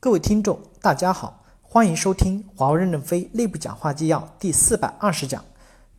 [0.00, 5.44] 各位听众，大家好，欢迎收听华为任正非内部讲话纪要第四百二十讲，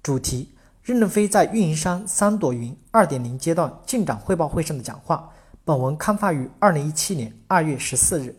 [0.02, 5.30] 主题：任正非在运营商三朵云二点零阶段进展汇报会上的讲话。
[5.66, 8.34] 本文刊发于二零一七年二月十四日。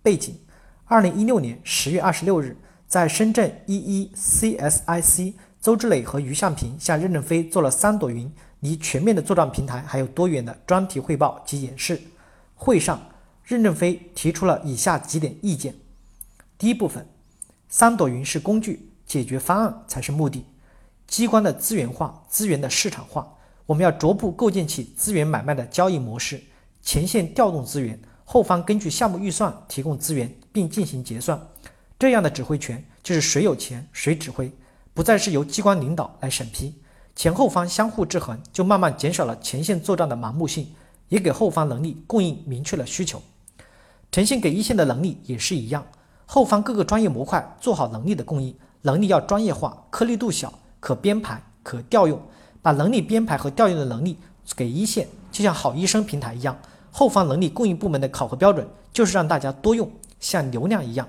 [0.00, 0.36] 背景：
[0.84, 2.56] 二零一六年十月二十六日，
[2.86, 12.00] 在深圳一一 CSIC，周志磊和于向平向任正非做了三朵云离全面的作战平台还有多远的专题汇报及演示。
[12.54, 13.02] 会上。
[13.44, 15.74] 任正非提出了以下几点意见：
[16.56, 17.06] 第一部分，
[17.68, 20.46] 三朵云是工具，解决方案才是目的。
[21.06, 23.36] 机关的资源化、资源的市场化，
[23.66, 26.42] 我们要逐步构建起资源买卖的交易模式。
[26.80, 31.38] 前线调动资源，后方根据项目预算提供资源并进行结算。
[31.98, 34.50] 这样的指挥权就是谁有钱谁指挥，
[34.94, 36.74] 不再是由机关领导来审批。
[37.14, 40.74] 前后方相互制衡，就慢慢减少了前线作战的盲目性，
[41.10, 43.22] 也给后方能力供应明确了需求。
[44.14, 45.84] 呈现给一线的能力也是一样，
[46.24, 52.22] 后方各个专业模块做好能力的供应，能力要专业化，颗粒度小，可编排，可调用，
[52.62, 54.16] 把能力编排和调用的能力
[54.54, 56.56] 给一线，就像好医生平台一样，
[56.92, 61.08] 后方能力供应部门的考核标准就是让大家多用，像流量一样，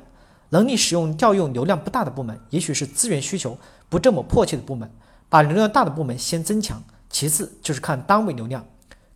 [0.49, 3.55] 能力使用调用流量不大的部门，也许是资源需求
[3.87, 4.89] 不这么迫切的部门，
[5.29, 8.65] 把流量大的部门先增强，其次就是看单位流量，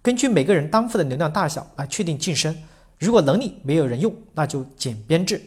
[0.03, 2.55] 根据每个人担负的流量大小来确定晋升。
[3.00, 5.42] 如果能力没有人用，那就减编制。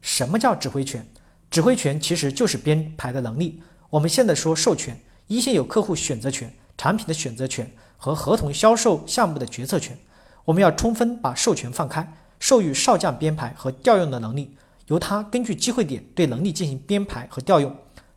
[0.00, 1.06] 什么叫指挥权？
[1.48, 3.62] 指挥权其实就是编排的能力。
[3.88, 9.96] 我们现在说授权，一线有客户选择权、产品的选择权和合同销售项目的决策权。
[10.44, 14.56] 我们要充分把授权放开，授予少将编排和调用的能力，
[14.88, 17.72] 由他根据机会点对能力进行编排和调用。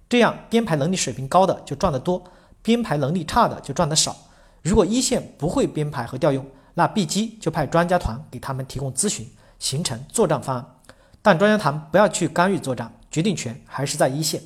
[0.09, 2.23] 这样编排能力水平高的就赚得多，
[2.63, 4.16] 编排能力差的就赚得少。
[4.63, 6.43] 如果一线不会编排和调用，
[6.75, 10.65] 那 B 机就派专家团给他们提供咨询，形成作战方案。
[11.23, 14.39] 但专家团不要去干预作战，决定权还是在一线。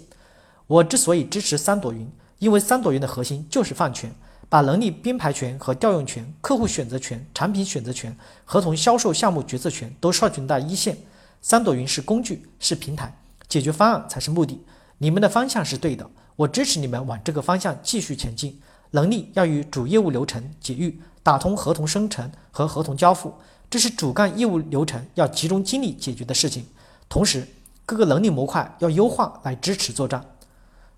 [0.67, 4.13] 我之所以支持三朵云，因为三朵云的核心就是放权，
[4.47, 10.95] 把能力编排权和调用权、客户选择权、产品选择权、合同销售项目决策权都授权在一线。
[11.41, 13.13] 三朵云是工具，是平台，
[13.47, 14.63] 解决方案才是目的。
[14.99, 18.61] 你们的方向是对的，我支持你们往这个方向继续前进。
[18.91, 20.99] 能力要与主业务流程解域。
[21.29, 23.31] 打通合同生成和合同交付，
[23.69, 26.65] 这是主干业务流程要集中精力解决的事情。
[27.07, 27.47] 同时，
[27.85, 30.25] 各个能力模块要优化来支持作战。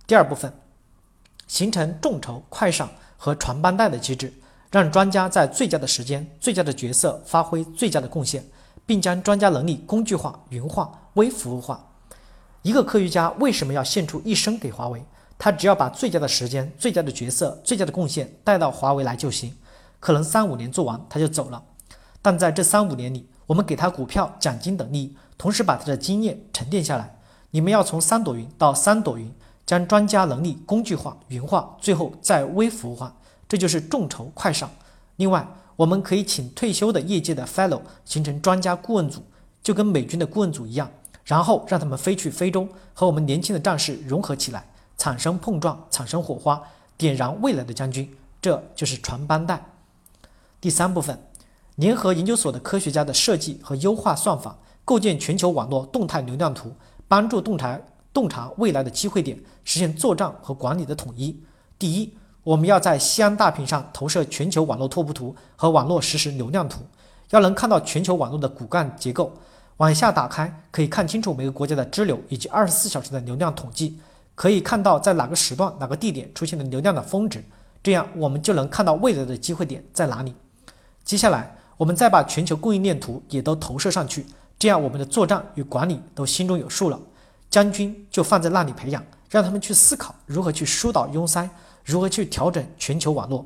[0.08, 0.54] 第二部分，
[1.48, 4.34] 形成众筹、快上和传帮带的机制，
[4.72, 8.42] 让专家在最佳的时间、最佳的角色发挥最佳的贡献，
[8.86, 11.86] 并将专家能力工具化、云化、微服务化。
[12.62, 15.04] 一个科学家为什么要献出一生给华为？
[15.38, 19.54] 他只要把最佳的时间、最佳的角色、最佳的贡献带到华为来就行。
[20.02, 21.64] 可能三五年做完他就走了，
[22.22, 27.18] 但在这三五年里，我们给他股票、奖金等利益，同时把他的经验沉淀下来。
[27.52, 29.32] 你们要从三朵云到三朵云，
[29.66, 33.16] 将专家能力工具化、云化，最后再微服务化，
[33.48, 34.70] 这就是众筹快上。
[35.18, 39.22] 另外，我们可以请退休的业界的 fellow 形成专家顾问组，
[39.62, 40.90] 就跟美军的顾问组一样，
[41.24, 44.66] 然后让他们飞去非洲，和我们年轻的战士融合起来，
[44.98, 46.62] 产生碰撞，产生火花，
[46.98, 48.12] 点燃未来的将军。
[48.42, 49.64] 这就是传帮带。
[50.62, 51.20] 第三部分，
[51.78, 54.56] 联合研究所的科学家的设计和优化算法，
[54.86, 56.72] 构建全球网络动态流量图，
[57.08, 57.82] 帮助洞察
[58.14, 61.42] 洞察未来的机会点，实现作战和管理的统一。
[61.80, 62.14] 第一，
[62.44, 66.82] 我们要在西安大屏上投射全球网络拓扑图和网络实时流量图，
[67.32, 69.34] 要能看到全球网络的骨干结构。
[69.78, 74.00] 往下打开，可以看清楚每个国家的支流以及二十四小时的流量统计，
[74.36, 77.44] 可以看到在哪个时段、哪个地点出现的流量的峰值，
[77.82, 80.36] 这样我们就能看到未来的机会点在哪里。
[81.04, 84.26] 接下来，我们再把全球供应链图也都投射上去，
[84.58, 87.00] 这样我们的作战与管理都心中有数了。
[87.50, 91.50] 将军就放在那里培养，让他们去思考如何去疏导拥塞，
[91.84, 93.46] 如何去调整全球网络。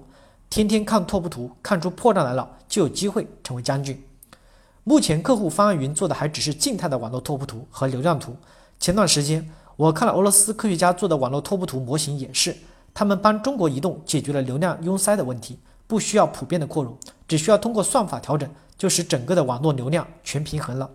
[0.49, 3.99] 天天看拓扑图，看出破绽来了，就有机会成为将军。
[4.83, 8.35] 目前客户方案云做的还只是静态的网络拓扑图和流量图。
[8.79, 12.55] 前段时间，我看了俄罗斯科学家做的网络拓扑图模型演示，
[12.93, 15.57] 他们帮中国移动解决了流量拥塞的问题。
[15.87, 20.89] 不需要普遍的扩容，只需要通过算法调整，就使整个的网络流量全平衡了。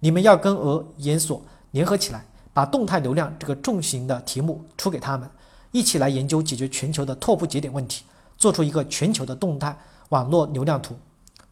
[0.00, 1.42] 你们要跟俄研所
[1.72, 5.28] 联合起来，把动态流量这个重型的题目出给他们，
[5.72, 8.04] 一起来研究解决全球的拓扑节点问题，
[8.36, 9.76] 做出一个全球的动态
[10.08, 10.96] 网络流量图。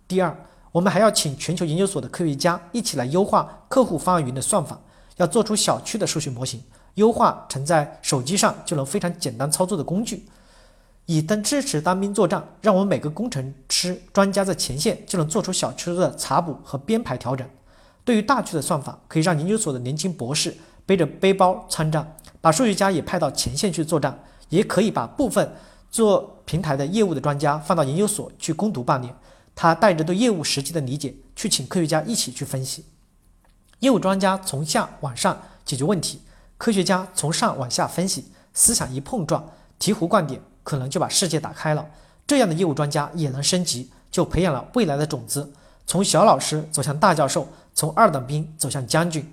[0.08, 0.36] 第二，
[0.72, 4.78] 我们还要请全球研究所的科学家一起来优化客户方案云的算法，
[5.16, 6.62] 要做出小区的数学模型，
[6.94, 10.24] 优化成在手机上就能非常简单操作的工具。
[11.06, 17.48] 以登支持单兵作战，让我们每个工程师专家在前线就能做出小区的查补和编排调整。
[18.04, 24.16] 对于大区的算法，可以让研究所的年轻博士背着背包参战，把数学家也派到前线去作战，
[24.48, 25.50] 也可以把部分
[25.90, 29.14] 做平台的业务的专家放到研究所去攻读半年。
[29.54, 32.84] 他带着对业务实际的理解，去请科学家一起去分析。
[33.80, 36.20] 业务专家从下往上解决问题，
[36.58, 38.26] 科学家从上往下分析。
[38.52, 39.48] 思想一碰撞，
[39.78, 41.86] 醍醐灌顶，可能就把世界打开了。
[42.26, 45.48] 这样的业务专家也能升级，就培养了未来的种子，
[45.86, 49.24] 从小老师走向大教授，从二等兵走向将军。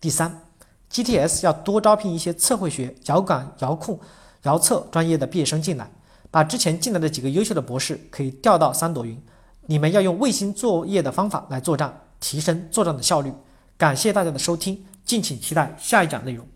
[0.00, 0.40] 第三
[0.88, 3.98] ，GTS 要多招聘一些测绘学、遥感、遥控、
[4.44, 5.90] 遥测专业的毕业生进来，
[6.30, 9.20] 把之前进来的几个优秀的博士可以调到三朵云。
[9.66, 13.32] 你们要用卫星作业的方法来作战，提升作战的效率。
[13.76, 16.46] 感谢大家的收听，敬请期待下一讲内容。